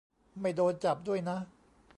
[0.41, 1.37] ไม่โดนจับด้วยนะ